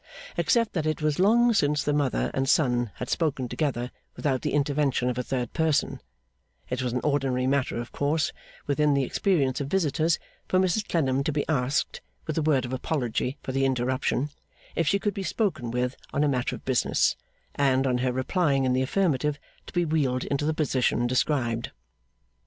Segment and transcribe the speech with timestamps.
[0.35, 4.51] Except that it was long since the mother and son had spoken together without the
[4.53, 6.01] intervention of a third person,
[6.71, 8.31] it was an ordinary matter of course
[8.65, 10.17] within the experience of visitors
[10.47, 14.31] for Mrs Clennam to be asked, with a word of apology for the interruption,
[14.75, 17.15] if she could be spoken with on a matter of business,
[17.53, 19.37] and, on her replying in the affirmative,
[19.67, 21.69] to be wheeled into the position described.